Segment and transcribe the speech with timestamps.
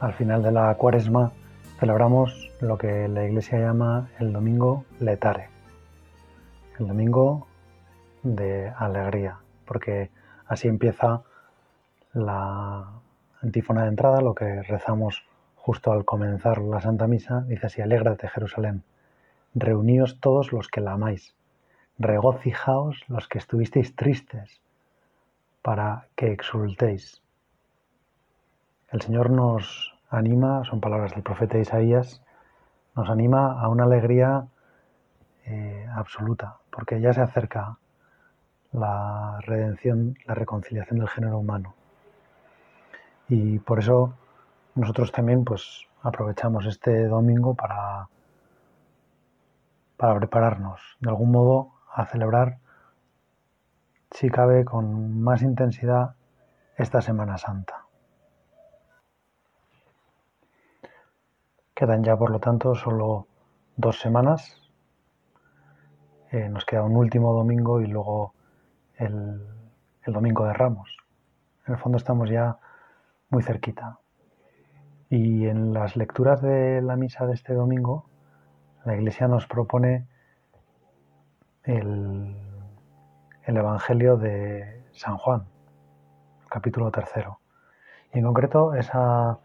[0.00, 1.32] al final de la cuaresma
[1.78, 5.48] celebramos lo que la iglesia llama el domingo letare,
[6.78, 7.46] el domingo
[8.22, 10.10] de alegría, porque
[10.46, 11.22] así empieza
[12.12, 12.86] la
[13.42, 15.24] antífona de entrada, lo que rezamos
[15.56, 18.82] justo al comenzar la Santa Misa, dice así, alégrate Jerusalén,
[19.54, 21.34] reuníos todos los que la amáis,
[21.98, 24.60] regocijaos los que estuvisteis tristes,
[25.62, 27.20] para que exultéis.
[28.90, 32.22] El Señor nos anima, son palabras del profeta Isaías,
[32.94, 34.46] nos anima a una alegría
[35.44, 37.78] eh, absoluta, porque ya se acerca
[38.72, 41.74] la redención, la reconciliación del género humano.
[43.28, 44.14] Y por eso
[44.74, 48.08] nosotros también pues aprovechamos este domingo para,
[49.96, 52.58] para prepararnos de algún modo a celebrar,
[54.10, 56.14] si cabe, con más intensidad
[56.76, 57.77] esta Semana Santa.
[61.78, 63.28] Quedan ya, por lo tanto, solo
[63.76, 64.68] dos semanas.
[66.32, 68.34] Eh, nos queda un último domingo y luego
[68.96, 69.40] el,
[70.02, 70.96] el domingo de Ramos.
[71.68, 72.58] En el fondo estamos ya
[73.30, 74.00] muy cerquita.
[75.08, 78.06] Y en las lecturas de la misa de este domingo,
[78.84, 80.08] la Iglesia nos propone
[81.62, 82.36] el,
[83.44, 85.44] el Evangelio de San Juan,
[86.48, 87.38] capítulo tercero.
[88.12, 89.38] Y en concreto esa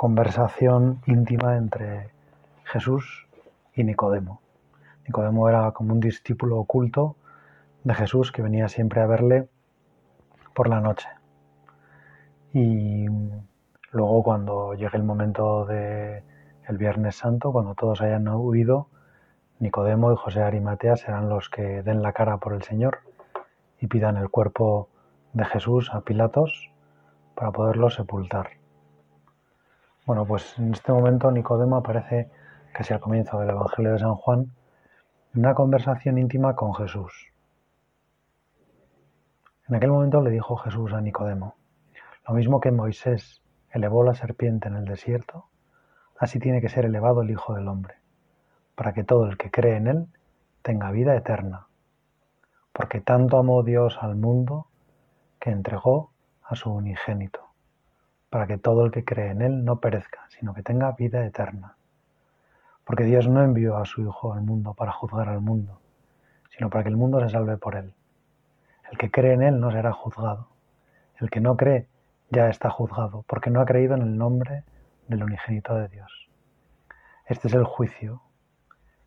[0.00, 2.08] conversación íntima entre
[2.64, 3.28] Jesús
[3.74, 4.40] y Nicodemo.
[5.06, 7.16] Nicodemo era como un discípulo oculto
[7.84, 9.50] de Jesús que venía siempre a verle
[10.54, 11.06] por la noche.
[12.54, 13.08] Y
[13.92, 16.22] luego cuando llegue el momento del
[16.66, 18.86] el Viernes Santo, cuando todos hayan huido,
[19.58, 23.00] Nicodemo y José Arimatea serán los que den la cara por el Señor
[23.78, 24.88] y pidan el cuerpo
[25.34, 26.70] de Jesús a Pilatos
[27.34, 28.59] para poderlo sepultar.
[30.06, 32.30] Bueno, pues en este momento Nicodemo aparece
[32.72, 34.50] casi al comienzo del Evangelio de San Juan
[35.34, 37.28] en una conversación íntima con Jesús.
[39.68, 41.54] En aquel momento le dijo Jesús a Nicodemo,
[42.26, 45.46] lo mismo que Moisés elevó la serpiente en el desierto,
[46.18, 47.96] así tiene que ser elevado el Hijo del Hombre,
[48.74, 50.06] para que todo el que cree en él
[50.62, 51.66] tenga vida eterna.
[52.72, 54.66] Porque tanto amó Dios al mundo
[55.38, 56.10] que entregó
[56.42, 57.49] a su unigénito
[58.30, 61.74] para que todo el que cree en Él no perezca, sino que tenga vida eterna.
[62.84, 65.80] Porque Dios no envió a su Hijo al mundo para juzgar al mundo,
[66.50, 67.92] sino para que el mundo se salve por Él.
[68.90, 70.48] El que cree en Él no será juzgado.
[71.18, 71.88] El que no cree
[72.30, 74.62] ya está juzgado, porque no ha creído en el nombre
[75.08, 76.28] del unigénito de Dios.
[77.26, 78.22] Este es el juicio,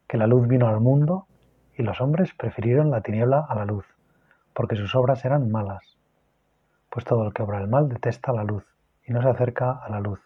[0.06, 1.28] que la luz vino al mundo
[1.76, 3.86] y los hombres prefirieron la tiniebla a la luz,
[4.54, 5.98] porque sus obras eran malas.
[6.90, 8.73] Pues todo el que obra el mal detesta la luz
[9.06, 10.20] y no se acerca a la luz,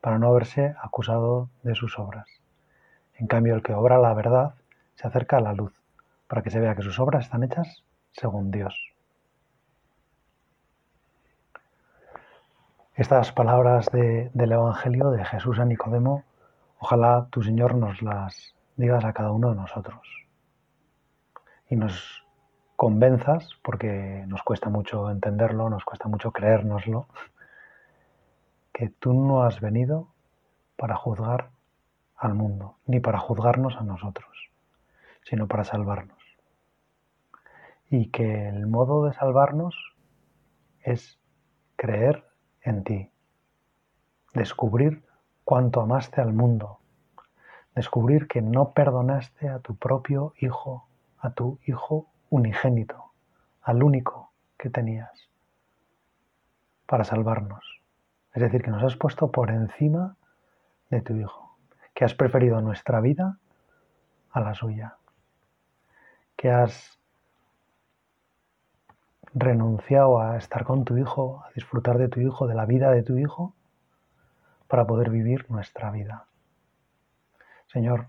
[0.00, 2.26] para no verse acusado de sus obras.
[3.14, 4.54] En cambio, el que obra la verdad
[4.94, 5.72] se acerca a la luz,
[6.28, 8.92] para que se vea que sus obras están hechas según Dios.
[12.94, 16.24] Estas palabras del Evangelio de Jesús a Nicodemo,
[16.78, 20.00] ojalá tu Señor nos las digas a cada uno de nosotros
[21.68, 22.24] y nos
[22.76, 27.06] convenzas, porque nos cuesta mucho entenderlo, nos cuesta mucho creérnoslo,
[28.76, 30.08] que tú no has venido
[30.76, 31.48] para juzgar
[32.14, 34.50] al mundo, ni para juzgarnos a nosotros,
[35.22, 36.22] sino para salvarnos.
[37.88, 39.74] Y que el modo de salvarnos
[40.82, 41.18] es
[41.76, 42.26] creer
[42.60, 43.10] en ti,
[44.34, 45.02] descubrir
[45.44, 46.78] cuánto amaste al mundo,
[47.74, 50.86] descubrir que no perdonaste a tu propio hijo,
[51.18, 53.12] a tu hijo unigénito,
[53.62, 55.30] al único que tenías,
[56.84, 57.75] para salvarnos
[58.36, 60.14] es decir, que nos has puesto por encima
[60.90, 61.56] de tu Hijo,
[61.94, 63.38] que has preferido nuestra vida
[64.30, 64.98] a la suya,
[66.36, 66.98] que has
[69.32, 73.02] renunciado a estar con tu Hijo, a disfrutar de tu Hijo, de la vida de
[73.02, 73.54] tu Hijo,
[74.68, 76.26] para poder vivir nuestra vida.
[77.68, 78.08] Señor,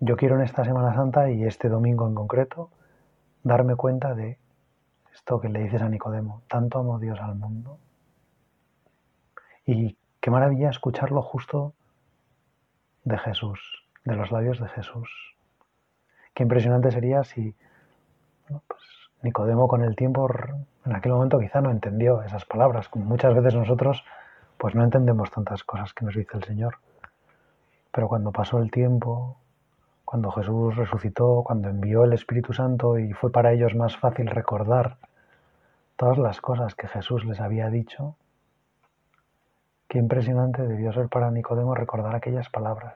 [0.00, 2.68] yo quiero en esta Semana Santa y este domingo en concreto
[3.44, 4.38] darme cuenta de
[5.14, 7.78] esto que le dices a Nicodemo, tanto amó Dios al mundo
[9.64, 11.74] y Qué maravilla escucharlo justo
[13.02, 13.58] de Jesús,
[14.04, 15.10] de los labios de Jesús.
[16.32, 17.56] Qué impresionante sería si
[18.46, 18.82] pues,
[19.22, 20.28] Nicodemo con el tiempo,
[20.84, 24.04] en aquel momento quizá no entendió esas palabras, como muchas veces nosotros
[24.58, 26.76] pues no entendemos tantas cosas que nos dice el Señor.
[27.90, 29.38] Pero cuando pasó el tiempo,
[30.04, 34.98] cuando Jesús resucitó, cuando envió el Espíritu Santo y fue para ellos más fácil recordar
[35.96, 38.14] todas las cosas que Jesús les había dicho,
[39.92, 42.94] qué impresionante debió ser para Nicodemo recordar aquellas palabras.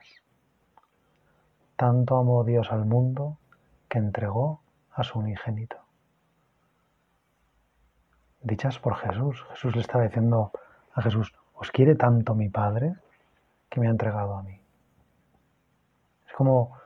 [1.75, 3.37] Tanto amó Dios al mundo
[3.87, 4.61] que entregó
[4.93, 5.77] a su unigénito.
[8.41, 9.45] Dichas por Jesús.
[9.51, 10.51] Jesús le estaba diciendo
[10.95, 12.95] a Jesús, ¿os quiere tanto mi Padre
[13.69, 14.59] que me ha entregado a mí?
[16.25, 16.79] Es como,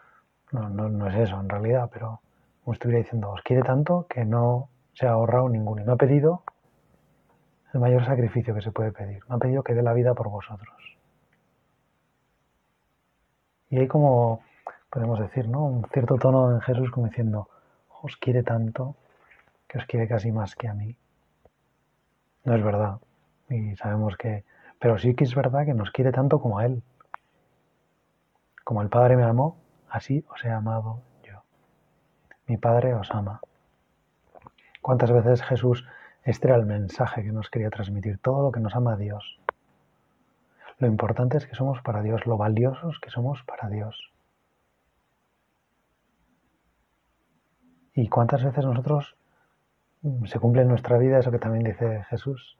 [0.51, 2.19] no, no, es eso en realidad, pero
[2.65, 5.95] como estuviera diciendo, os quiere tanto que no se ha ahorrado ninguno y no ha
[5.95, 6.43] pedido
[7.73, 9.23] el mayor sacrificio que se puede pedir.
[9.29, 10.97] Me ha pedido que dé la vida por vosotros.
[13.69, 14.43] Y hay como,
[14.89, 15.63] podemos decir, ¿no?
[15.63, 17.47] Un cierto tono en Jesús como diciendo,
[18.01, 18.95] os quiere tanto
[19.67, 20.97] que os quiere casi más que a mí.
[22.43, 22.99] No es verdad.
[23.49, 24.43] Y sabemos que...
[24.79, 26.83] Pero sí que es verdad que nos quiere tanto como a Él.
[28.65, 29.57] Como el Padre me amó,
[29.89, 31.43] así os he amado yo.
[32.47, 33.39] Mi Padre os ama.
[34.81, 35.87] ¿Cuántas veces Jesús,
[36.23, 39.39] este era el mensaje que nos quería transmitir, todo lo que nos ama Dios?
[40.77, 44.11] Lo importante es que somos para Dios, lo valiosos que somos para Dios.
[47.93, 49.15] ¿Y cuántas veces nosotros
[50.01, 52.57] mm, se cumple en nuestra vida eso que también dice Jesús?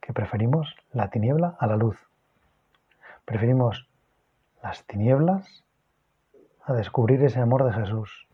[0.00, 1.98] Que preferimos la tiniebla a la luz.
[3.24, 3.88] Preferimos
[4.62, 5.64] las tinieblas
[6.64, 8.25] a descubrir ese amor de Jesús.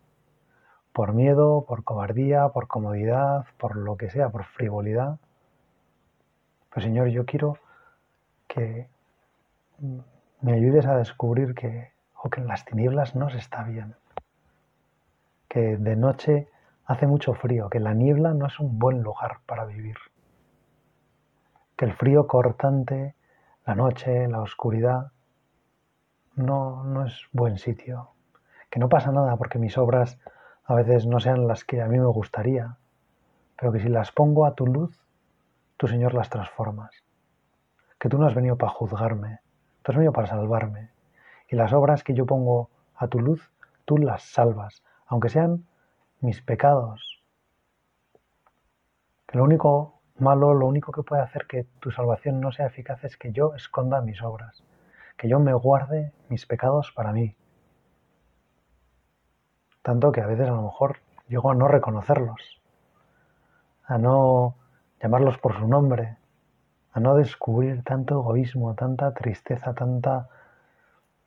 [0.92, 5.18] Por miedo, por cobardía, por comodidad, por lo que sea, por frivolidad.
[6.72, 7.58] Pues Señor, yo quiero
[8.46, 8.88] que
[10.42, 11.92] me ayudes a descubrir que,
[12.22, 13.94] o que en las tinieblas no se está bien.
[15.48, 16.48] Que de noche
[16.86, 19.96] hace mucho frío, que la niebla no es un buen lugar para vivir,
[21.76, 23.14] que el frío cortante,
[23.64, 25.12] la noche, la oscuridad,
[26.34, 28.10] no, no es buen sitio,
[28.70, 30.18] que no pasa nada porque mis obras
[30.64, 32.76] a veces no sean las que a mí me gustaría,
[33.59, 34.99] pero que si las pongo a tu luz,
[35.76, 37.05] tú Señor las transformas,
[37.99, 39.41] que tú no has venido para juzgarme,
[39.82, 40.91] tú has venido para salvarme,
[41.49, 43.50] y las obras que yo pongo a tu luz,
[43.85, 45.67] tú las salvas, aunque sean
[46.20, 47.23] mis pecados.
[49.26, 53.03] Que lo único malo, lo único que puede hacer que tu salvación no sea eficaz
[53.05, 54.62] es que yo esconda mis obras,
[55.17, 57.35] que yo me guarde mis pecados para mí.
[59.82, 60.99] Tanto que a veces a lo mejor
[61.29, 62.61] llego a no reconocerlos,
[63.84, 64.55] a no
[65.00, 66.17] llamarlos por su nombre,
[66.93, 70.29] a no descubrir tanto egoísmo, tanta tristeza, tanta,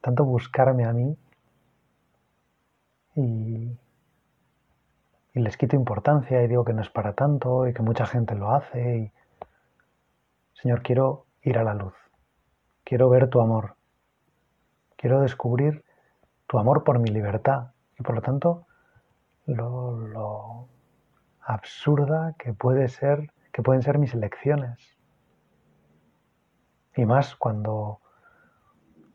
[0.02, 1.18] tanto buscarme a mí
[3.16, 3.78] y,
[5.34, 8.52] les quito importancia y digo que no es para tanto y que mucha gente lo
[8.52, 8.98] hace.
[8.98, 9.12] Y...
[10.54, 11.94] Señor, quiero ir a la luz,
[12.86, 13.76] quiero ver tu amor,
[14.96, 15.84] quiero descubrir
[16.48, 18.66] tu amor por mi libertad y por lo tanto
[19.46, 20.68] lo, lo
[21.42, 24.98] absurda que puede ser, que pueden ser mis elecciones.
[26.96, 28.00] Y más cuando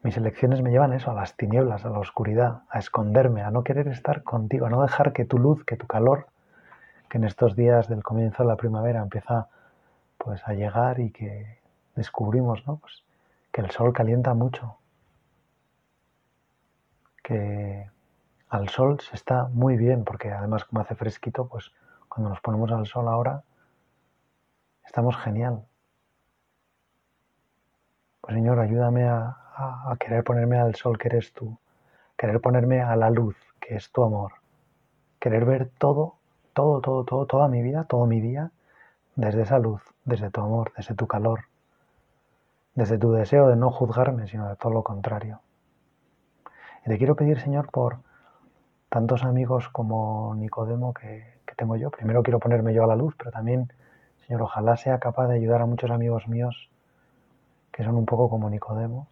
[0.03, 3.65] mis elecciones me llevan eso, a las tinieblas, a la oscuridad, a esconderme, a no
[3.65, 6.29] querer estar contigo, a no dejar que tu luz, que tu calor,
[7.09, 9.49] que en estos días del comienzo de la primavera empieza
[10.17, 11.59] pues a llegar y que
[11.97, 12.77] descubrimos, ¿no?
[12.77, 13.03] Pues
[13.53, 14.77] que el sol calienta mucho,
[17.23, 17.91] que
[18.51, 21.73] al sol se está muy bien, porque además como hace fresquito, pues
[22.09, 23.45] cuando nos ponemos al sol ahora,
[24.85, 25.65] estamos genial.
[28.21, 29.37] Pues Señor, ayúdame a,
[30.01, 31.59] querer ponerme al sol que eres tú,
[32.17, 34.33] querer ponerme a la luz que es tu amor,
[35.21, 36.17] querer ver todo,
[36.53, 38.51] todo, todo, todo, toda mi vida, todo mi día,
[39.15, 41.45] desde esa luz, desde tu amor, desde tu calor,
[42.75, 45.41] desde tu deseo de no juzgarme, sino de todo lo contrario.
[46.85, 47.99] Y te quiero pedir, Señor, por
[48.91, 51.91] tantos amigos como Nicodemo que, que tengo yo.
[51.91, 53.73] Primero quiero ponerme yo a la luz, pero también,
[54.27, 56.69] Señor, ojalá sea capaz de ayudar a muchos amigos míos
[57.73, 59.07] que son un poco como Nicodemo,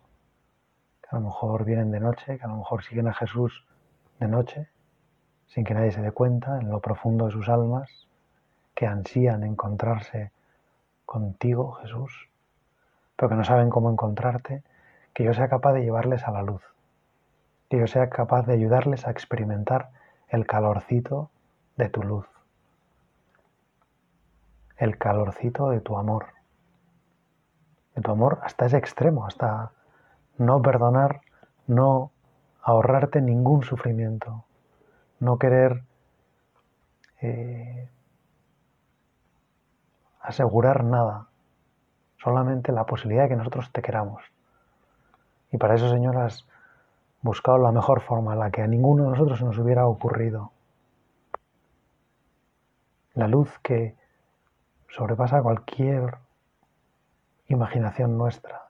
[1.00, 3.64] que a lo mejor vienen de noche, que a lo mejor siguen a Jesús
[4.20, 4.68] de noche,
[5.46, 8.06] sin que nadie se dé cuenta, en lo profundo de sus almas,
[8.74, 10.32] que ansían encontrarse
[11.06, 12.28] contigo, Jesús,
[13.16, 14.62] pero que no saben cómo encontrarte,
[15.14, 16.62] que yo sea capaz de llevarles a la luz,
[17.68, 19.90] que yo sea capaz de ayudarles a experimentar
[20.28, 21.30] el calorcito
[21.76, 22.26] de tu luz,
[24.76, 26.26] el calorcito de tu amor,
[27.94, 29.72] de tu amor hasta ese extremo, hasta
[30.38, 31.20] no perdonar,
[31.66, 32.10] no
[32.62, 34.44] ahorrarte ningún sufrimiento,
[35.20, 35.82] no querer
[37.20, 37.88] eh,
[40.20, 41.26] asegurar nada,
[42.22, 44.22] solamente la posibilidad de que nosotros te queramos.
[45.50, 46.46] Y para eso, Señor, has
[47.22, 50.52] buscado la mejor forma, la que a ninguno de nosotros nos hubiera ocurrido.
[53.14, 53.96] La luz que
[54.88, 56.18] sobrepasa cualquier
[57.48, 58.68] imaginación nuestra.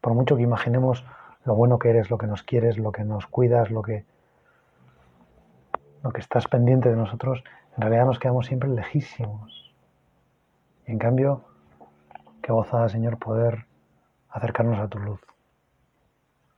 [0.00, 1.04] Por mucho que imaginemos
[1.44, 4.04] lo bueno que eres, lo que nos quieres, lo que nos cuidas, lo que,
[6.02, 7.42] lo que estás pendiente de nosotros,
[7.76, 9.74] en realidad nos quedamos siempre lejísimos.
[10.86, 11.44] Y en cambio,
[12.42, 13.66] qué gozada, Señor, poder
[14.28, 15.20] acercarnos a tu luz,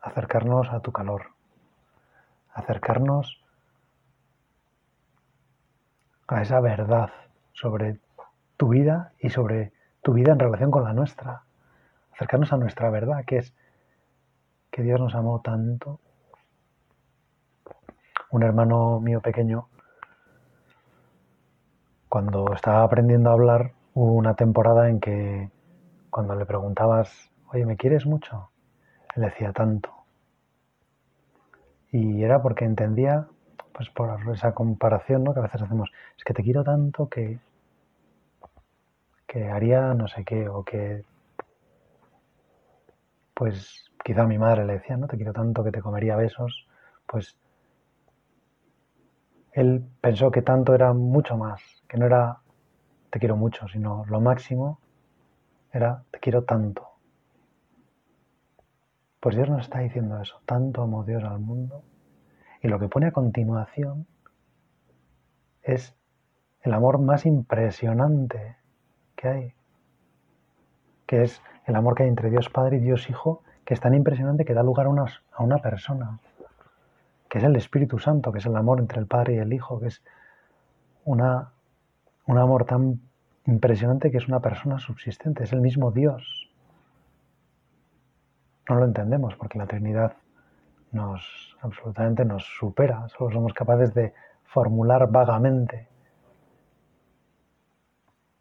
[0.09, 1.33] acercarnos a tu calor,
[2.53, 3.45] acercarnos
[6.27, 7.11] a esa verdad
[7.53, 8.01] sobre
[8.57, 9.73] tu vida y sobre
[10.03, 11.43] tu vida en relación con la nuestra.
[12.13, 13.55] Acercarnos a nuestra verdad, que es
[14.71, 16.01] que Dios nos amó tanto.
[18.31, 19.69] Un hermano mío pequeño,
[22.09, 25.51] cuando estaba aprendiendo a hablar, hubo una temporada en que
[26.11, 28.51] cuando le preguntabas, oye, ¿me quieres mucho?
[29.15, 29.98] Él decía tanto.
[31.91, 33.27] Y era porque entendía,
[33.73, 35.33] pues por esa comparación ¿no?
[35.33, 37.39] que a veces hacemos, es que te quiero tanto que,
[39.27, 41.05] que haría no sé qué, o que
[43.35, 46.67] pues quizá mi madre le decía, no te quiero tanto que te comería besos,
[47.07, 47.37] pues
[49.53, 52.39] él pensó que tanto era mucho más, que no era
[53.11, 54.81] te quiero mucho, sino lo máximo
[55.73, 56.88] era te quiero tanto.
[59.21, 61.83] Pues Dios nos está diciendo eso, tanto amó Dios al mundo.
[62.63, 64.07] Y lo que pone a continuación
[65.63, 65.95] es
[66.63, 68.57] el amor más impresionante
[69.17, 69.55] que hay,
[71.07, 73.95] que es el amor que hay entre Dios Padre y Dios Hijo, que es tan
[73.95, 76.21] impresionante que da lugar a una, persona,
[77.29, 79.79] que es el Espíritu Santo, que es el amor entre el Padre y el Hijo,
[79.81, 80.03] que es
[81.05, 81.53] una,
[82.27, 83.01] un amor tan
[83.47, 86.48] impresionante que es una persona subsistente, es el mismo Dios.
[88.69, 90.15] No lo entendemos porque la Trinidad
[90.93, 95.89] nos absolutamente nos supera, solo somos capaces de formular vagamente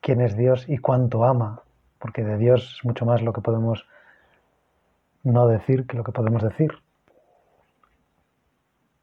[0.01, 1.63] quién es Dios y cuánto ama,
[1.99, 3.85] porque de Dios es mucho más lo que podemos
[5.23, 6.71] no decir que lo que podemos decir.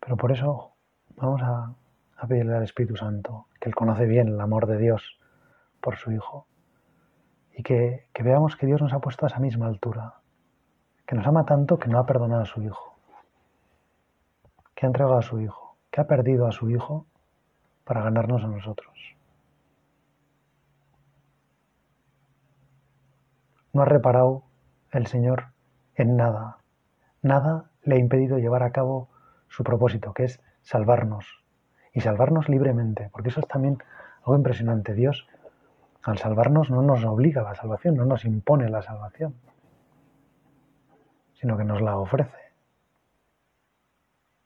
[0.01, 0.73] Pero por eso
[1.17, 1.75] vamos a,
[2.27, 5.19] pedirle al Espíritu Santo, que Él conoce bien el amor de Dios
[5.83, 6.47] por su Hijo,
[7.55, 10.15] y que, que veamos que Dios nos ha puesto a esa misma altura,
[11.07, 12.97] que nos ama tanto que no ha perdonado a su Hijo,
[14.75, 17.07] que ha entregado a su Hijo, que ha perdido a su Hijo
[17.85, 18.95] para ganarnos a nosotros.
[23.73, 24.45] No ha reparado
[24.93, 25.47] el Señor
[25.97, 26.59] en nada.
[27.23, 29.09] Nada le ha impedido llevar a cabo
[29.49, 31.43] su propósito, que es salvarnos.
[31.93, 33.79] Y salvarnos libremente, porque eso es también
[34.21, 34.95] algo impresionante.
[34.95, 35.27] Dios,
[36.03, 39.35] al salvarnos, no nos obliga a la salvación, no nos impone la salvación,
[41.45, 42.39] sino que nos la ofrece.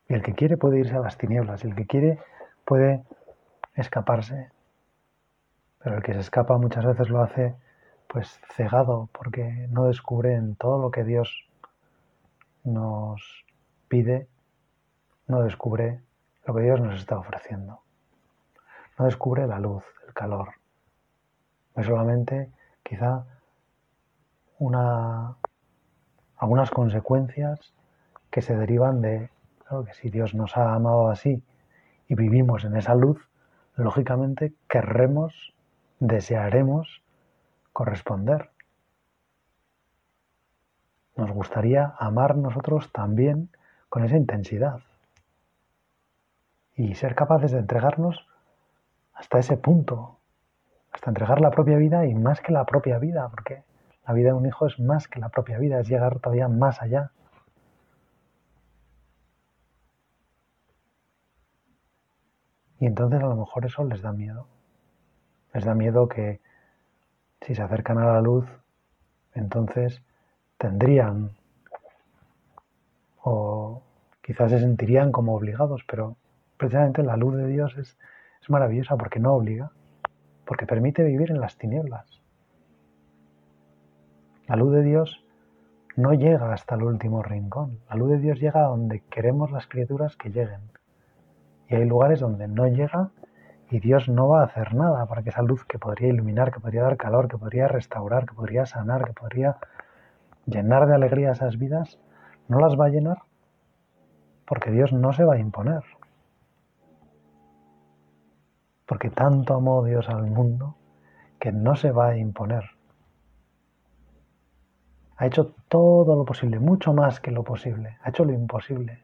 [0.08, 2.18] Y el que quiere puede irse a las tinieblas, el que quiere
[2.64, 3.04] puede
[3.76, 4.50] escaparse,
[5.78, 7.54] pero el que se escapa muchas veces lo hace
[8.08, 11.48] pues cegado porque no descubre en todo lo que Dios
[12.64, 13.44] nos
[13.86, 14.26] pide,
[15.28, 16.00] no descubre
[16.46, 17.80] lo que Dios nos está ofreciendo.
[18.98, 20.48] No descubre la luz, el calor.
[21.76, 22.50] No solamente
[22.82, 23.24] quizá
[24.58, 25.36] una,
[26.38, 27.72] algunas consecuencias
[28.30, 29.30] que se derivan de
[29.86, 31.42] que si Dios nos ha amado así
[32.08, 33.28] y vivimos en esa luz,
[33.76, 35.52] lógicamente querremos,
[36.00, 37.02] desearemos
[37.72, 38.50] corresponder.
[41.16, 43.50] Nos gustaría amar nosotros también
[43.88, 44.80] con esa intensidad
[46.76, 48.26] y ser capaces de entregarnos
[49.12, 50.18] hasta ese punto,
[50.92, 53.64] hasta entregar la propia vida y más que la propia vida, porque
[54.08, 56.80] la vida de un hijo es más que la propia vida, es llegar todavía más
[56.80, 57.12] allá.
[62.80, 64.46] Y entonces a lo mejor eso les da miedo.
[65.52, 66.40] Les da miedo que
[67.42, 68.46] si se acercan a la luz,
[69.34, 70.00] entonces
[70.56, 71.32] tendrían
[73.22, 73.82] o
[74.22, 76.16] quizás se sentirían como obligados, pero
[76.56, 77.98] precisamente la luz de Dios es,
[78.40, 79.70] es maravillosa porque no obliga,
[80.46, 82.17] porque permite vivir en las tinieblas.
[84.48, 85.22] La luz de Dios
[85.96, 87.80] no llega hasta el último rincón.
[87.90, 90.60] La luz de Dios llega a donde queremos las criaturas que lleguen.
[91.68, 93.10] Y hay lugares donde no llega
[93.70, 96.60] y Dios no va a hacer nada para que esa luz que podría iluminar, que
[96.60, 99.58] podría dar calor, que podría restaurar, que podría sanar, que podría
[100.46, 102.00] llenar de alegría esas vidas,
[102.48, 103.18] no las va a llenar
[104.48, 105.84] porque Dios no se va a imponer.
[108.86, 110.76] Porque tanto amó Dios al mundo
[111.38, 112.77] que no se va a imponer.
[115.18, 117.98] Ha hecho todo lo posible, mucho más que lo posible.
[118.02, 119.02] Ha hecho lo imposible.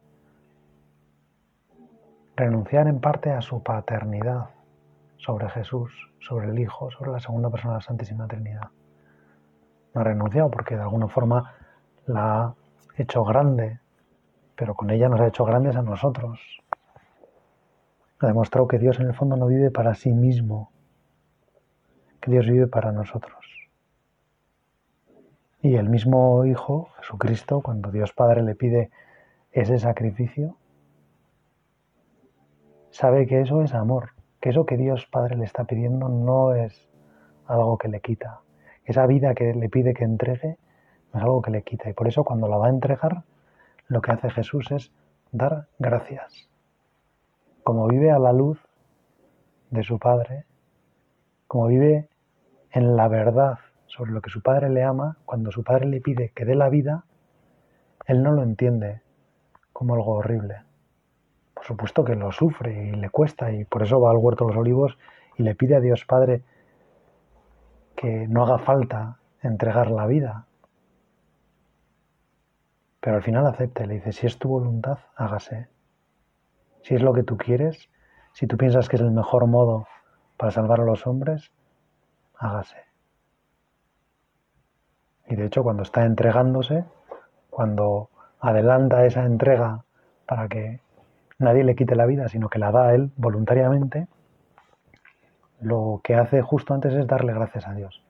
[2.37, 4.51] Renunciar en parte a su paternidad
[5.17, 8.69] sobre Jesús, sobre el Hijo, sobre la segunda persona de la Santísima Trinidad.
[9.93, 11.53] No ha renunciado porque de alguna forma
[12.07, 12.55] la ha
[12.97, 13.81] hecho grande,
[14.55, 16.41] pero con ella nos ha hecho grandes a nosotros.
[18.21, 20.71] Ha demostrado que Dios en el fondo no vive para sí mismo,
[22.21, 23.44] que Dios vive para nosotros.
[25.65, 28.91] Y el mismo Hijo, Jesucristo, cuando Dios Padre le pide
[29.51, 30.59] ese sacrificio,
[32.91, 34.11] sabe que eso es amor,
[34.43, 36.87] que eso que Dios Padre le está pidiendo no es
[37.47, 38.41] algo que le quita.
[38.85, 40.59] Esa vida que le pide que entregue
[41.15, 41.89] no es algo que le quita.
[41.89, 43.23] Y por eso cuando la va a entregar,
[43.89, 44.93] lo que hace Jesús es
[45.33, 46.47] dar gracias.
[47.63, 48.61] Como vive a la luz
[49.71, 50.45] de su Padre,
[51.47, 52.11] como vive
[52.71, 53.61] en la verdad
[53.95, 56.69] sobre lo que su Padre le ama, cuando su Padre le pide que dé la
[56.69, 57.05] vida,
[58.07, 59.03] él no lo entiende
[59.73, 60.65] como algo horrible
[61.65, 64.53] por supuesto que lo sufre y le cuesta y por eso va al huerto de
[64.53, 64.99] los olivos
[65.39, 66.43] y le pide a Dios Padre
[67.97, 70.47] que no haga falta entregar la vida.
[73.01, 75.69] Pero al final acepta y le dice, si es tu voluntad, hágase.
[76.83, 77.89] Si es lo que tú quieres,
[78.35, 79.87] si tú piensas que es el mejor modo
[80.37, 81.51] para salvar a los hombres,
[82.37, 82.84] hágase.
[85.27, 86.85] Y de hecho cuando está entregándose,
[87.51, 89.85] cuando adelanta esa entrega
[90.27, 90.81] para que
[91.39, 94.07] nadie le quite la vida, sino que la da a él voluntariamente,
[95.61, 98.03] lo que hace justo antes es darle gracias a Dios.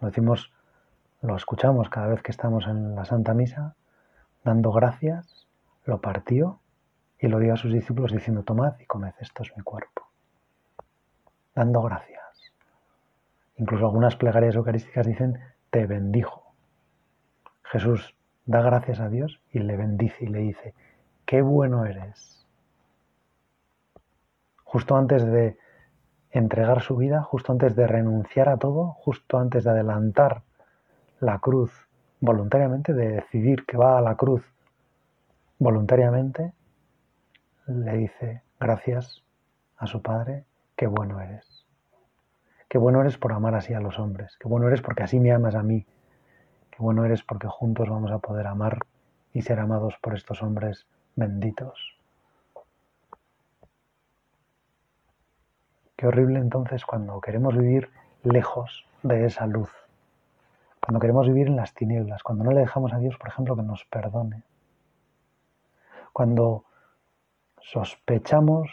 [0.00, 0.52] Lo decimos,
[1.22, 3.74] lo escuchamos cada vez que estamos en la Santa Misa,
[4.42, 5.46] dando gracias,
[5.84, 6.60] lo partió
[7.18, 10.08] y lo dio a sus discípulos diciendo, tomad y comed, esto es mi cuerpo.
[11.54, 12.22] Dando gracias.
[13.56, 15.38] Incluso algunas plegarias eucarísticas dicen,
[15.74, 16.54] te bendijo.
[17.64, 18.14] Jesús
[18.46, 20.72] da gracias a Dios y le bendice y le dice,
[21.26, 22.46] qué bueno eres.
[24.62, 25.58] Justo antes de
[26.30, 30.42] entregar su vida, justo antes de renunciar a todo, justo antes de adelantar
[31.18, 31.72] la cruz
[32.20, 34.44] voluntariamente, de decidir que va a la cruz
[35.58, 36.52] voluntariamente,
[37.66, 39.24] le dice gracias
[39.78, 40.44] a su Padre,
[40.76, 41.53] qué bueno eres.
[42.74, 45.30] Qué bueno eres por amar así a los hombres, qué bueno eres porque así me
[45.30, 45.86] amas a mí,
[46.72, 48.80] qué bueno eres porque juntos vamos a poder amar
[49.32, 50.84] y ser amados por estos hombres
[51.14, 51.96] benditos.
[55.94, 57.90] Qué horrible entonces cuando queremos vivir
[58.24, 59.70] lejos de esa luz,
[60.80, 63.62] cuando queremos vivir en las tinieblas, cuando no le dejamos a Dios, por ejemplo, que
[63.62, 64.42] nos perdone,
[66.12, 66.64] cuando
[67.60, 68.68] sospechamos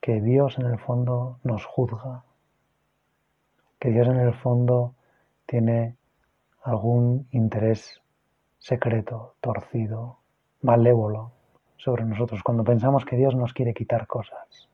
[0.00, 2.24] que Dios en el fondo nos juzga,
[3.78, 4.94] que Dios en el fondo
[5.46, 5.96] tiene
[6.62, 8.02] algún interés
[8.58, 10.18] secreto, torcido,
[10.62, 11.32] malévolo
[11.76, 14.68] sobre nosotros, cuando pensamos que Dios nos quiere quitar cosas.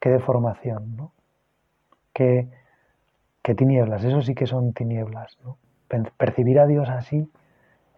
[0.00, 1.12] Qué deformación, ¿no?
[2.12, 2.48] Qué,
[3.42, 5.38] qué tinieblas, eso sí que son tinieblas.
[6.16, 7.30] Percibir a Dios así,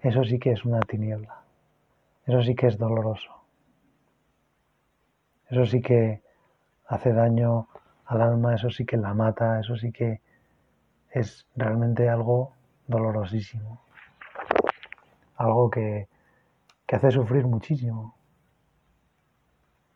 [0.03, 1.43] eso sí que es una tiniebla,
[2.27, 3.33] eso sí que es doloroso,
[5.49, 6.21] eso sí que
[6.87, 7.69] hace daño
[8.07, 10.21] al alma, eso sí que la mata, eso sí que
[11.11, 12.53] es realmente algo
[12.87, 13.81] dolorosísimo,
[15.37, 16.09] algo que,
[16.87, 18.15] que hace sufrir muchísimo.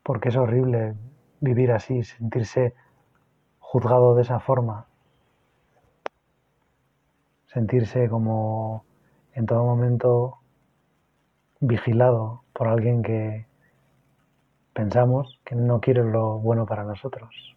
[0.03, 0.95] Porque es horrible
[1.39, 2.73] vivir así, sentirse
[3.59, 4.87] juzgado de esa forma,
[7.47, 8.83] sentirse como
[9.33, 10.39] en todo momento
[11.59, 13.45] vigilado por alguien que
[14.73, 17.50] pensamos que no quiere lo bueno para nosotros.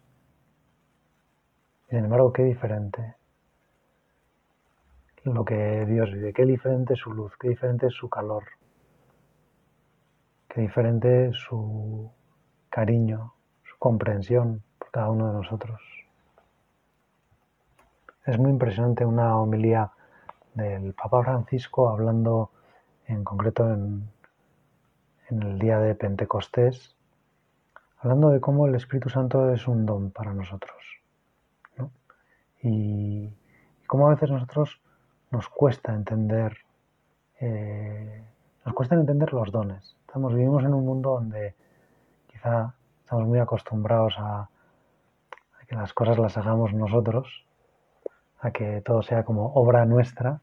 [1.89, 3.15] Sin embargo, qué diferente
[5.23, 8.43] lo que Dios vive, qué diferente es su luz, qué diferente es su calor,
[10.55, 12.09] Qué diferente su
[12.69, 13.33] cariño,
[13.65, 15.81] su comprensión por cada uno de nosotros.
[18.25, 19.91] Es muy impresionante una homilía
[20.53, 22.51] del Papa Francisco hablando
[23.07, 24.09] en concreto en,
[25.29, 26.95] el día de Pentecostés,
[27.97, 30.84] hablando de cómo el Espíritu Santo es un don para nosotros.
[32.65, 33.29] Y,
[33.87, 34.81] cómo a veces nosotros
[35.31, 36.57] nos cuesta entender,
[37.39, 38.23] eh,
[38.65, 39.95] nos cuesta entender los dones
[40.33, 41.55] vivimos en un mundo donde
[42.27, 44.49] quizá estamos muy acostumbrados a,
[45.67, 47.43] que las cosas las hagamos nosotros,
[48.39, 50.41] a que todo sea como obra nuestra,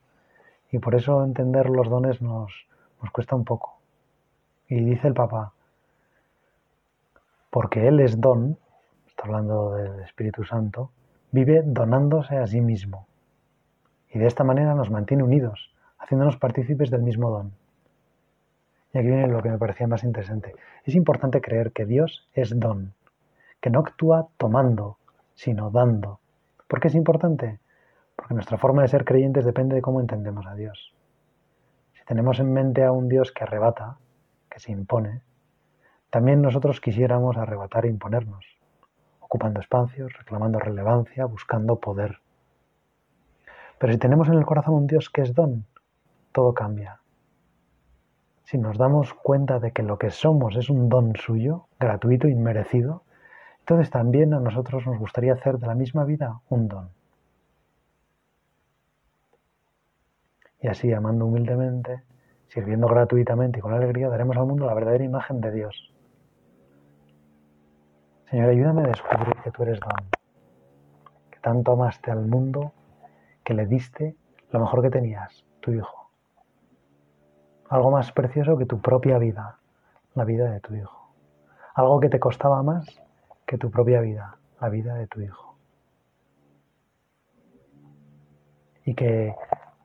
[0.73, 2.51] Y por eso entender los dones nos,
[3.01, 3.79] nos cuesta un poco.
[4.69, 5.53] Y dice el Papa,
[7.51, 8.57] porque Él es don,
[9.07, 10.91] está hablando del Espíritu Santo,
[11.33, 13.07] vive donándose a sí mismo.
[14.11, 17.53] Y de esta manera nos mantiene unidos, haciéndonos partícipes del mismo don.
[18.93, 20.55] Y aquí viene lo que me parecía más interesante.
[20.85, 22.93] Es importante creer que Dios es don,
[23.61, 24.99] que no actúa tomando,
[25.35, 26.21] sino dando.
[26.69, 27.59] ¿Por qué es importante?
[28.15, 30.95] Porque nuestra forma de ser creyentes depende de cómo entendemos a Dios.
[31.95, 33.97] Si tenemos en mente a un Dios que arrebata,
[34.51, 35.23] que se impone,
[36.11, 38.52] también nosotros quisiéramos arrebatar e imponernos,
[39.33, 42.19] ocupando espacios, reclamando relevancia, buscando poder.
[43.79, 45.65] Pero si tenemos en el corazón un Dios que es don,
[46.33, 47.01] todo cambia.
[48.45, 53.05] Si nos damos cuenta de que lo que somos es un don suyo, gratuito, inmerecido,
[53.61, 56.91] entonces también a nosotros nos gustaría hacer de la misma vida un don.
[60.61, 62.03] Y así, amando humildemente,
[62.49, 65.92] sirviendo gratuitamente y con alegría, daremos al mundo la verdadera imagen de Dios.
[68.33, 70.09] Señor, ayúdame a descubrir que tú eres don,
[71.31, 72.73] que tanto amaste al mundo
[73.45, 74.17] que le diste
[74.53, 76.11] lo mejor que tenías, tu Hijo.
[77.69, 79.59] Algo más precioso que tu propia vida,
[80.15, 81.13] la vida de tu Hijo.
[81.75, 83.03] Algo que te costaba más
[83.45, 85.59] que tu propia vida, la vida de tu Hijo.
[88.87, 89.37] Y que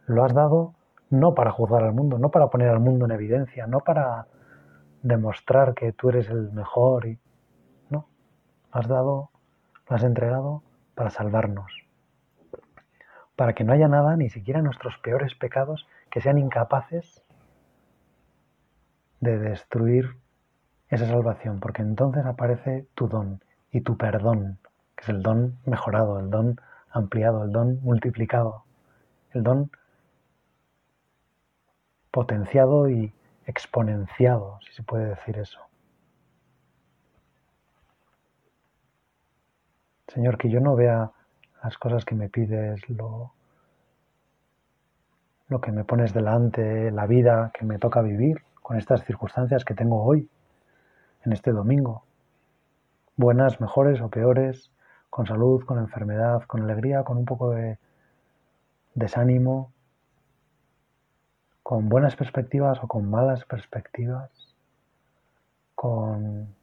[0.06, 0.74] lo has dado
[1.10, 4.28] no para juzgar al mundo, no para poner al mundo en evidencia, no para
[5.04, 7.20] demostrar que tú eres el mejor, y,
[8.72, 9.30] has dado,
[9.90, 10.64] lo has entregado
[10.96, 11.72] para salvarnos,
[13.36, 17.24] para que no haya nada, ni siquiera nuestros peores pecados, que sean incapaces
[19.20, 20.18] de destruir
[20.90, 24.60] esa salvación, porque entonces aparece tu don y tu perdón,
[24.96, 28.64] que es el don mejorado, el don ampliado, el don multiplicado,
[29.32, 29.72] el don
[32.12, 33.14] potenciado y
[33.46, 35.67] exponenciado, si se puede decir eso.
[40.08, 41.12] Señor, que yo no vea
[41.64, 43.34] las cosas que me pides, lo,
[45.62, 50.04] que me pones delante, la vida que me toca vivir con estas circunstancias que tengo
[50.04, 50.30] hoy,
[51.26, 52.04] en este domingo.
[53.18, 54.72] Buenas, mejores o peores,
[55.10, 57.78] con salud, con enfermedad, con alegría, con un poco de
[58.94, 59.72] desánimo,
[61.64, 64.32] con buenas perspectivas o con malas perspectivas,
[65.76, 66.56] con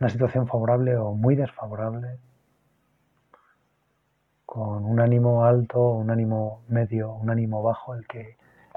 [0.00, 2.18] una situación favorable o muy desfavorable,
[4.54, 8.36] con un ánimo alto, un ánimo medio, un ánimo bajo, el que,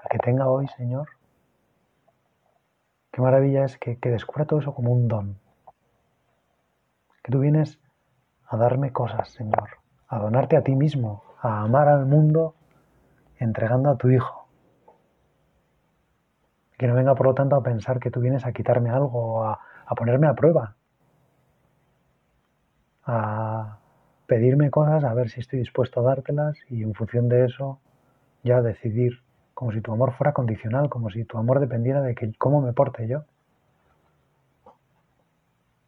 [0.09, 1.07] que tenga hoy, Señor.
[3.11, 5.37] Qué maravilla es que, que descubra todo eso como un don.
[7.21, 7.79] Que tú vienes
[8.47, 9.69] a darme cosas, Señor,
[10.07, 12.55] a donarte a ti mismo, a amar al mundo
[13.37, 14.47] entregando a tu Hijo
[16.75, 19.59] que no venga, por lo tanto, a pensar que tú vienes a quitarme algo, a,
[19.85, 20.75] a ponerme a prueba,
[23.03, 23.76] a
[24.27, 27.79] pedirme cosas, a ver si estoy dispuesto a dártelas y en función de eso
[28.43, 29.21] ya decidir,
[29.53, 32.73] como si tu amor fuera condicional, como si tu amor dependiera de que, cómo me
[32.73, 33.23] porte yo.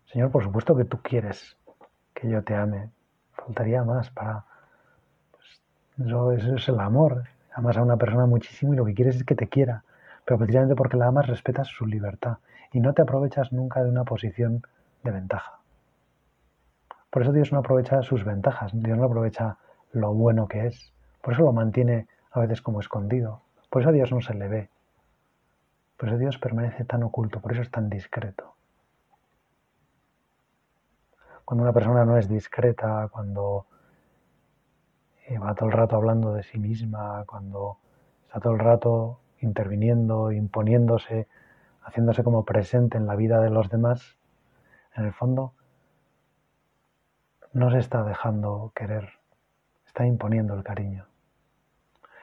[0.06, 1.56] Señor, por supuesto que tú quieres
[2.14, 2.90] que yo te ame.
[3.34, 4.46] Faltaría más para...
[5.32, 7.26] Pues, eso, eso es el amor.
[7.54, 9.84] Amas a una persona muchísimo y lo que quieres es que te quiera
[10.30, 12.38] pero precisamente porque la amas respetas su libertad
[12.72, 14.62] y no te aprovechas nunca de una posición
[15.04, 15.59] de ventaja.
[17.10, 19.58] Por eso Dios no aprovecha sus ventajas, Dios no aprovecha
[19.92, 23.94] lo bueno que es, por eso lo mantiene a veces como escondido, por eso a
[23.94, 24.70] Dios no se le ve,
[25.98, 28.54] por eso Dios permanece tan oculto, por eso es tan discreto.
[31.44, 33.66] Cuando una persona no es discreta, cuando
[35.26, 37.78] eh, va todo el rato hablando de sí misma, cuando
[38.28, 41.28] está todo el rato interviniendo, imponiéndose,
[41.82, 44.18] haciéndose como presente en la vida de los demás,
[44.96, 45.54] en el fondo
[47.54, 49.10] no se está dejando querer,
[49.86, 51.06] está imponiendo el cariño,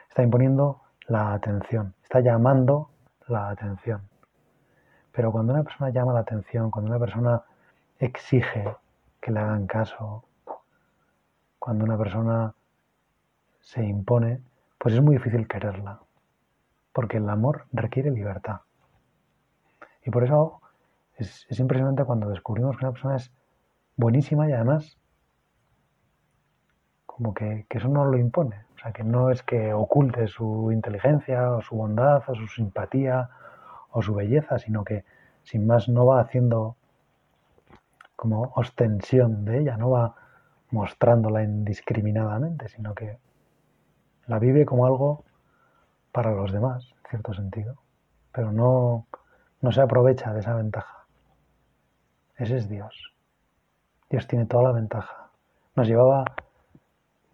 [0.09, 2.91] está imponiendo la atención, está llamando
[3.27, 4.09] la atención.
[5.12, 7.43] Pero cuando una persona llama la atención, cuando una persona
[7.99, 8.77] exige
[9.21, 10.25] que le hagan caso,
[11.59, 12.55] cuando una persona
[13.61, 14.41] se impone,
[14.79, 16.01] pues es muy difícil quererla
[16.97, 18.62] porque el amor requiere libertad.
[20.07, 20.62] Y por eso
[21.17, 23.31] es, impresionante cuando descubrimos que una persona es
[23.97, 24.97] buenísima y además
[27.17, 28.67] como que, eso no lo impone.
[28.75, 33.31] O sea, que no es que oculte su inteligencia o su bondad o su simpatía
[33.91, 35.05] o su belleza, sino que
[35.43, 36.77] sin más no va haciendo
[38.17, 40.15] como ostensión de ella, no va
[40.71, 43.19] mostrándola indiscriminadamente, sino que
[44.27, 45.25] la vive como algo
[46.13, 47.77] para los demás, en cierto sentido,
[48.31, 49.07] pero no,
[49.63, 51.07] no se aprovecha de esa ventaja.
[52.37, 53.15] Ese es Dios.
[54.11, 55.31] Dios tiene toda la ventaja.
[55.75, 56.25] Nos llevaba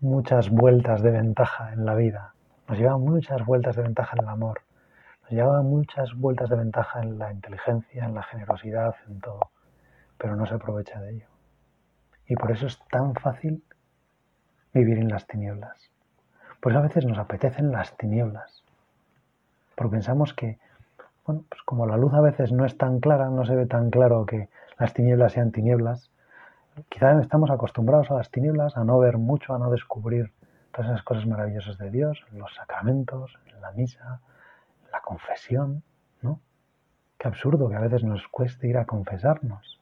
[0.03, 2.35] muchas vueltas de ventaja en la vida.
[2.69, 4.63] Nos llevaba muchas vueltas de ventaja en el amor.
[5.23, 9.51] Nos llevaba muchas vueltas de ventaja en la inteligencia, en la generosidad, en todo.
[10.19, 11.27] Pero no se aprovecha de ello.
[12.27, 13.63] Y por eso es tan fácil
[14.75, 15.91] vivir en las tinieblas.
[16.61, 18.65] Pues a veces nos apetecen las tinieblas.
[19.77, 20.59] Porque pensamos que,
[21.25, 23.91] bueno, pues como la luz a veces no es tan clara, no se ve tan
[23.91, 24.49] claro que
[24.81, 26.11] las tinieblas sean tinieblas,
[26.89, 30.33] quizá estamos acostumbrados a las tinieblas, a no ver mucho, a no descubrir
[30.73, 34.21] todas esas cosas maravillosas de Dios, los sacramentos, en la misa,
[34.91, 35.83] la confesión,
[36.23, 36.41] ¿no?
[37.19, 39.81] Qué absurdo que a veces nos cueste ir a confesarnos.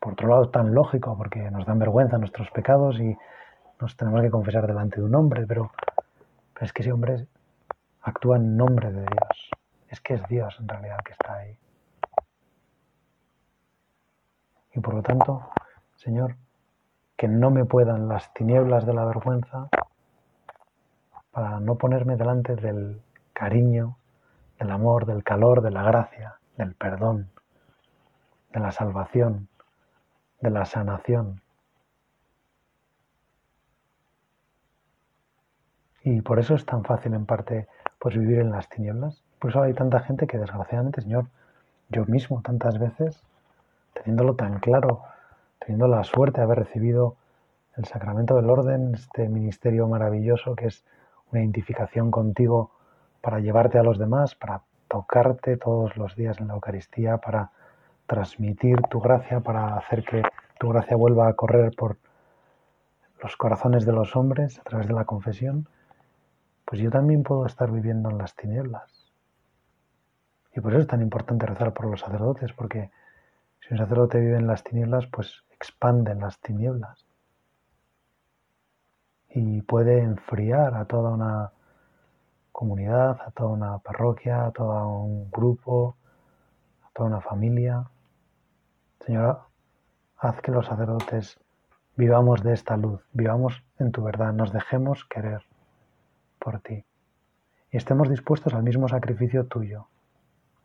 [0.00, 3.16] Por otro lado, tan lógico, porque nos dan vergüenza nuestros pecados y
[3.80, 5.70] nos tenemos que confesar delante de un hombre, pero,
[6.54, 7.26] pero es que ese hombre
[8.02, 9.50] actúa en nombre de Dios.
[9.88, 11.58] Es que es Dios en realidad el que está ahí.
[14.74, 15.48] Y por lo tanto,
[16.06, 16.36] Señor,
[17.16, 19.68] que no me puedan las tinieblas de la vergüenza
[21.32, 23.96] para no ponerme delante del cariño,
[24.60, 27.28] del amor, del calor, de la gracia, del perdón,
[28.52, 29.48] de la salvación,
[30.40, 31.40] de la sanación.
[36.04, 37.66] Y por eso es tan fácil en parte
[37.98, 39.24] pues vivir en las tinieblas.
[39.40, 41.26] Por eso hay tanta gente que desgraciadamente, Señor,
[41.88, 43.20] yo mismo tantas veces
[43.92, 45.02] teniéndolo tan claro,
[45.58, 47.16] teniendo la suerte de haber recibido
[47.76, 50.84] el sacramento del orden, este ministerio maravilloso que es
[51.30, 52.70] una identificación contigo
[53.20, 57.50] para llevarte a los demás, para tocarte todos los días en la Eucaristía, para
[58.06, 60.22] transmitir tu gracia, para hacer que
[60.58, 61.98] tu gracia vuelva a correr por
[63.22, 65.68] los corazones de los hombres a través de la confesión,
[66.64, 69.12] pues yo también puedo estar viviendo en las tinieblas.
[70.54, 72.90] Y por eso es tan importante rezar por los sacerdotes, porque
[73.60, 77.04] si un sacerdote vive en las tinieblas, pues expande en las tinieblas.
[79.28, 81.52] Y puede enfriar a toda una
[82.52, 85.96] comunidad, a toda una parroquia, a todo un grupo,
[86.82, 87.84] a toda una familia.
[89.04, 89.40] Señora,
[90.16, 91.38] haz que los sacerdotes
[91.96, 95.42] vivamos de esta luz, vivamos en tu verdad, nos dejemos querer
[96.38, 96.84] por ti
[97.70, 99.88] y estemos dispuestos al mismo sacrificio tuyo,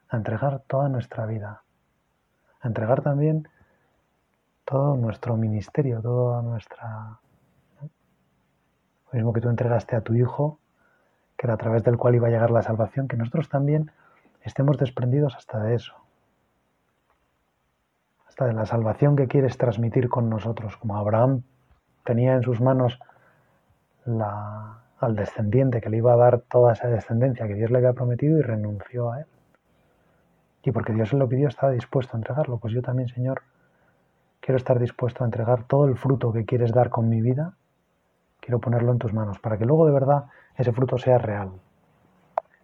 [0.10, 1.64] a entregar toda nuestra vida
[2.62, 3.48] a entregar también
[4.72, 7.20] todo nuestro ministerio, toda nuestra...
[7.82, 10.60] Lo mismo que tú entregaste a tu Hijo,
[11.36, 13.92] que era a través del cual iba a llegar la salvación, que nosotros también
[14.44, 15.94] estemos desprendidos hasta de eso,
[18.30, 21.44] hasta de la salvación que quieres transmitir con nosotros, como Abraham
[22.06, 22.98] tenía en sus manos
[24.06, 27.92] la, al descendiente que le iba a dar toda esa descendencia que Dios le había
[27.92, 29.26] prometido y renunció a él.
[30.64, 32.58] Y porque Dios se lo pidió, estaba dispuesto a entregarlo.
[32.58, 33.42] Pues yo también, Señor,
[34.42, 37.56] quiero estar dispuesto a entregar todo el fruto que quieres dar con mi vida.
[38.42, 40.26] Quiero ponerlo en tus manos para que luego de verdad
[40.56, 41.52] ese fruto sea real.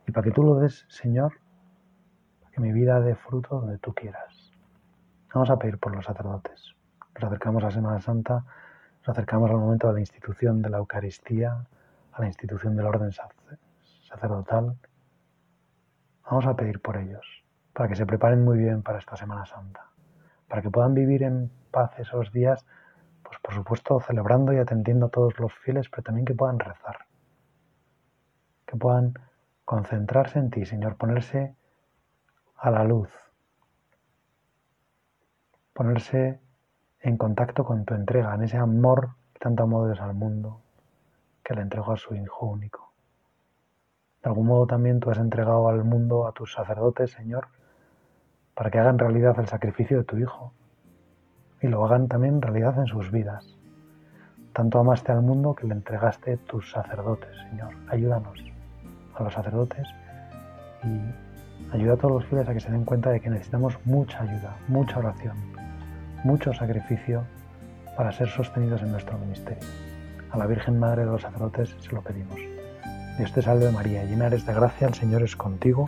[0.07, 1.33] Y para que tú lo des, Señor,
[2.41, 4.51] para que mi vida dé fruto donde tú quieras.
[5.33, 6.73] Vamos a pedir por los sacerdotes.
[7.13, 8.43] Nos acercamos a Semana Santa,
[8.99, 11.65] nos acercamos al momento de la institución de la Eucaristía,
[12.13, 13.11] a la institución del orden
[14.01, 14.75] sacerdotal.
[16.29, 19.85] Vamos a pedir por ellos para que se preparen muy bien para esta Semana Santa,
[20.47, 22.65] para que puedan vivir en paz esos días,
[23.23, 27.05] pues por supuesto celebrando y atendiendo a todos los fieles, pero también que puedan rezar,
[28.65, 29.13] que puedan
[29.65, 31.55] concentrarse en ti, Señor, ponerse
[32.55, 33.09] a la luz,
[35.73, 36.39] ponerse
[37.01, 40.61] en contacto con tu entrega, en ese amor que tanto Dios al mundo,
[41.43, 42.91] que le entregó a su Hijo único.
[44.23, 47.49] De algún modo también tú has entregado al mundo a tus sacerdotes, Señor,
[48.57, 50.51] para que hagan realidad el sacrificio de tu Hijo
[51.61, 53.45] y lo hagan también realidad en sus vidas.
[54.51, 57.75] Tanto amaste al mundo que le entregaste tus sacerdotes, Señor.
[57.87, 58.43] Ayúdanos
[59.13, 59.87] a los sacerdotes
[60.83, 64.23] y ayuda a todos los fieles a que se den cuenta de que necesitamos mucha
[64.23, 65.37] ayuda, mucha oración,
[66.23, 67.23] mucho sacrificio
[67.95, 69.67] para ser sostenidos en nuestro ministerio.
[70.31, 72.39] A la Virgen Madre de los sacerdotes se lo pedimos.
[73.19, 75.87] Dios te salve María, llena eres de gracia, el Señor es contigo